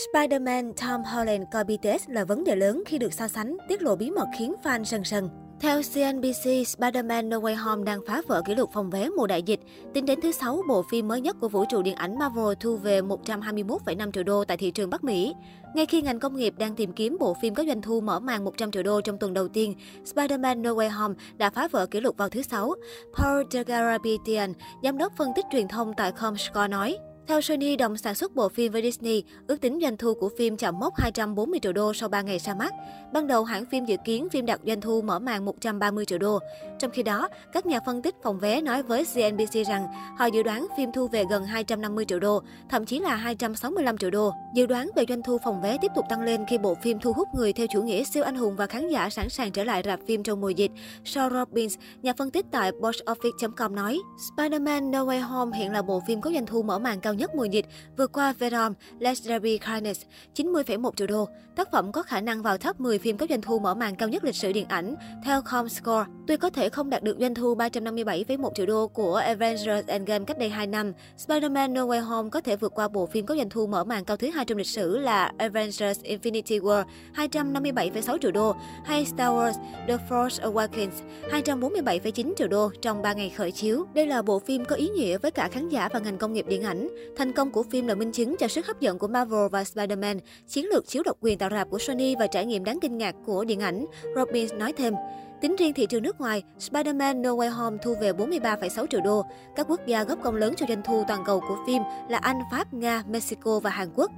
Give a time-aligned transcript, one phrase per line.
[0.00, 3.96] Spider-Man Tom Holland coi BTS là vấn đề lớn khi được so sánh, tiết lộ
[3.96, 5.28] bí mật khiến fan sần sần.
[5.60, 9.42] Theo CNBC, Spider-Man No Way Home đang phá vỡ kỷ lục phòng vé mùa đại
[9.42, 9.60] dịch.
[9.94, 12.76] Tính đến thứ sáu, bộ phim mới nhất của vũ trụ điện ảnh Marvel thu
[12.76, 15.34] về 121,5 triệu đô tại thị trường Bắc Mỹ.
[15.74, 18.44] Ngay khi ngành công nghiệp đang tìm kiếm bộ phim có doanh thu mở màn
[18.44, 19.74] 100 triệu đô trong tuần đầu tiên,
[20.04, 22.74] Spider-Man No Way Home đã phá vỡ kỷ lục vào thứ sáu.
[23.16, 26.98] Paul Degarabitian, giám đốc phân tích truyền thông tại Comscore nói.
[27.30, 30.56] Theo Sony, đồng sản xuất bộ phim với Disney, ước tính doanh thu của phim
[30.56, 32.74] chạm mốc 240 triệu đô sau 3 ngày ra mắt.
[33.12, 36.38] Ban đầu, hãng phim dự kiến phim đạt doanh thu mở màn 130 triệu đô.
[36.78, 39.86] Trong khi đó, các nhà phân tích phòng vé nói với CNBC rằng
[40.18, 44.10] họ dự đoán phim thu về gần 250 triệu đô, thậm chí là 265 triệu
[44.10, 44.32] đô.
[44.54, 47.12] Dự đoán về doanh thu phòng vé tiếp tục tăng lên khi bộ phim thu
[47.12, 49.82] hút người theo chủ nghĩa siêu anh hùng và khán giả sẵn sàng trở lại
[49.84, 50.72] rạp phim trong mùa dịch.
[51.04, 53.98] Shaw Robbins, nhà phân tích tại boxoffice.com nói,
[54.36, 57.19] Spider-Man No Way Home hiện là bộ phim có doanh thu mở màn cao nhất
[57.20, 57.66] nhất mùa dịch,
[57.96, 60.02] vừa qua Venom, Let's There Be Kindness,
[60.34, 61.28] 90,1 triệu đô.
[61.56, 64.08] Tác phẩm có khả năng vào top 10 phim có doanh thu mở màn cao
[64.08, 66.10] nhất lịch sử điện ảnh, theo Comscore.
[66.26, 70.38] Tuy có thể không đạt được doanh thu 357,1 triệu đô của Avengers Endgame cách
[70.38, 70.92] đây 2 năm,
[71.26, 74.04] Spider-Man No Way Home có thể vượt qua bộ phim có doanh thu mở màn
[74.04, 79.32] cao thứ hai trong lịch sử là Avengers Infinity War 257,6 triệu đô hay Star
[79.32, 79.54] Wars
[79.88, 80.90] The Force Awakens
[81.30, 83.86] 247,9 triệu đô trong 3 ngày khởi chiếu.
[83.94, 86.46] Đây là bộ phim có ý nghĩa với cả khán giả và ngành công nghiệp
[86.48, 86.88] điện ảnh.
[87.16, 90.18] Thành công của phim là minh chứng cho sức hấp dẫn của Marvel và Spider-Man,
[90.48, 93.14] chiến lược chiếu độc quyền tạo rạp của Sony và trải nghiệm đáng kinh ngạc
[93.26, 93.86] của điện ảnh.
[94.16, 94.94] Robbins nói thêm,
[95.40, 99.24] Tính riêng thị trường nước ngoài, Spider-Man No Way Home thu về 43,6 triệu đô.
[99.56, 102.36] Các quốc gia góp công lớn cho doanh thu toàn cầu của phim là Anh,
[102.50, 104.10] Pháp, Nga, Mexico và Hàn Quốc.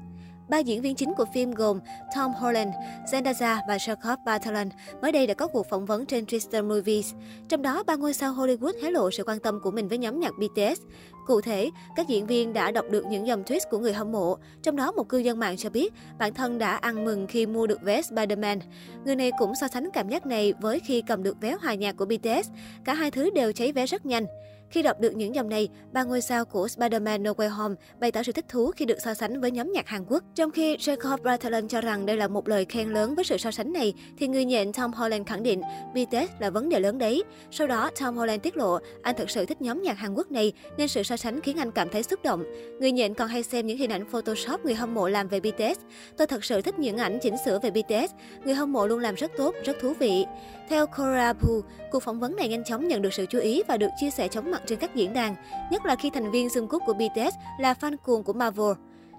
[0.53, 1.81] Ba diễn viên chính của phim gồm
[2.17, 2.75] Tom Holland,
[3.13, 4.69] Zendaya và Jacob Batalon
[5.03, 7.15] mới đây đã có cuộc phỏng vấn trên Twitter Movies.
[7.49, 10.21] Trong đó, ba ngôi sao Hollywood hé lộ sự quan tâm của mình với nhóm
[10.21, 10.81] nhạc BTS.
[11.27, 14.37] Cụ thể, các diễn viên đã đọc được những dòng tweet của người hâm mộ.
[14.63, 17.67] Trong đó, một cư dân mạng cho biết bản thân đã ăn mừng khi mua
[17.67, 18.59] được vé Spider-Man.
[19.05, 21.97] Người này cũng so sánh cảm giác này với khi cầm được vé hòa nhạc
[21.97, 22.51] của BTS.
[22.85, 24.27] Cả hai thứ đều cháy vé rất nhanh.
[24.73, 28.13] Khi đọc được những dòng này, ba ngôi sao của Spider-Man No Way Home bày
[28.13, 30.25] tỏ sự thích thú khi được so sánh với nhóm nhạc Hàn Quốc.
[30.35, 33.51] Trong khi Jacob Batalon cho rằng đây là một lời khen lớn với sự so
[33.51, 35.61] sánh này, thì người nhện Tom Holland khẳng định
[35.93, 37.25] BTS là vấn đề lớn đấy.
[37.51, 40.53] Sau đó, Tom Holland tiết lộ anh thực sự thích nhóm nhạc Hàn Quốc này
[40.77, 42.45] nên sự so sánh khiến anh cảm thấy xúc động.
[42.81, 45.81] Người nhện còn hay xem những hình ảnh Photoshop người hâm mộ làm về BTS.
[46.17, 48.13] Tôi thật sự thích những ảnh chỉnh sửa về BTS.
[48.45, 50.25] Người hâm mộ luôn làm rất tốt, rất thú vị.
[50.69, 53.77] Theo Cora Pu, cuộc phỏng vấn này nhanh chóng nhận được sự chú ý và
[53.77, 55.35] được chia sẻ chóng mặt trên các diễn đàn,
[55.71, 58.73] nhất là khi thành viên Jungkook của BTS là fan cuồng của Marvel.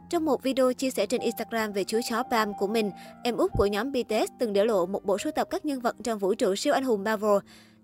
[0.10, 2.92] Trong một video chia sẻ trên Instagram về chú chó Bam của mình,
[3.24, 5.96] em út của nhóm BTS từng để lộ một bộ sưu tập các nhân vật
[6.04, 7.38] trong vũ trụ siêu anh hùng Marvel.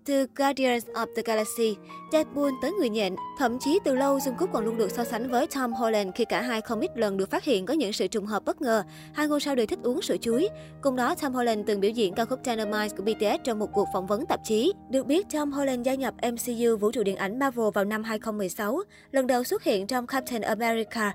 [0.04, 1.76] Từ Guardians of the Galaxy,
[2.12, 3.14] Deadpool tới người nhện.
[3.38, 6.42] Thậm chí từ lâu, Jungkook còn luôn được so sánh với Tom Holland khi cả
[6.42, 8.82] hai không ít lần được phát hiện có những sự trùng hợp bất ngờ.
[9.14, 10.48] Hai ngôi sao đều thích uống sữa chuối.
[10.82, 13.88] Cùng đó, Tom Holland từng biểu diễn ca khúc Dynamite của BTS trong một cuộc
[13.92, 14.72] phỏng vấn tạp chí.
[14.90, 18.80] Được biết, Tom Holland gia nhập MCU vũ trụ điện ảnh Marvel vào năm 2016,
[19.10, 21.12] lần đầu xuất hiện trong Captain America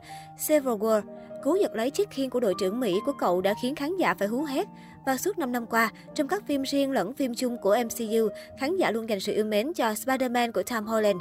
[0.48, 1.02] Civil War.
[1.46, 4.14] Cú giật lấy chiếc khiên của đội trưởng Mỹ của cậu đã khiến khán giả
[4.14, 4.68] phải hú hét.
[5.06, 8.30] Và suốt 5 năm qua, trong các phim riêng lẫn phim chung của MCU,
[8.60, 11.20] khán giả luôn dành sự yêu mến cho Spider-Man của Tom Holland.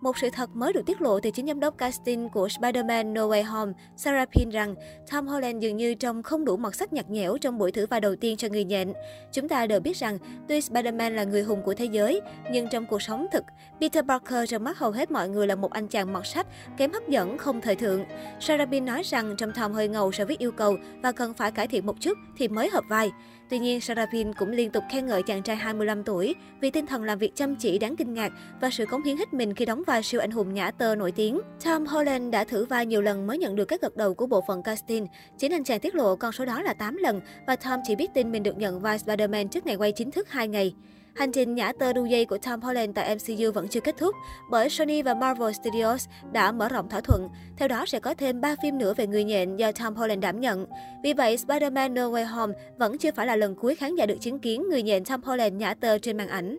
[0.00, 3.22] Một sự thật mới được tiết lộ từ chính giám đốc casting của Spider-Man No
[3.22, 4.74] Way Home, Sarah Pin rằng
[5.10, 8.00] Tom Holland dường như trông không đủ mọt sách nhạt nhẽo trong buổi thử vai
[8.00, 8.92] đầu tiên cho người nhện.
[9.32, 10.18] Chúng ta đều biết rằng
[10.48, 12.20] tuy Spider-Man là người hùng của thế giới,
[12.52, 13.44] nhưng trong cuộc sống thực,
[13.80, 16.46] Peter Parker trong mắt hầu hết mọi người là một anh chàng mọt sách,
[16.76, 18.04] kém hấp dẫn, không thời thượng.
[18.40, 21.52] Sarah Pin nói rằng trong Tom hơi ngầu so với yêu cầu và cần phải
[21.52, 23.10] cải thiện một chút thì mới hợp vai.
[23.50, 27.02] Tuy nhiên, Sarapin cũng liên tục khen ngợi chàng trai 25 tuổi vì tinh thần
[27.02, 29.82] làm việc chăm chỉ đáng kinh ngạc và sự cống hiến hết mình khi đóng
[29.86, 31.40] vai siêu anh hùng nhã tơ nổi tiếng.
[31.64, 34.44] Tom Holland đã thử vai nhiều lần mới nhận được các gật đầu của bộ
[34.46, 35.06] phận casting.
[35.38, 38.10] Chính anh chàng tiết lộ con số đó là 8 lần và Tom chỉ biết
[38.14, 40.74] tin mình được nhận vai Spider-Man trước ngày quay chính thức 2 ngày.
[41.14, 44.14] Hành trình nhả tơ đu dây của Tom Holland tại MCU vẫn chưa kết thúc
[44.50, 47.28] bởi Sony và Marvel Studios đã mở rộng thỏa thuận.
[47.56, 50.40] Theo đó sẽ có thêm 3 phim nữa về người nhện do Tom Holland đảm
[50.40, 50.66] nhận.
[51.02, 54.20] Vì vậy, Spider-Man No Way Home vẫn chưa phải là lần cuối khán giả được
[54.20, 56.58] chứng kiến người nhện Tom Holland nhả tơ trên màn ảnh.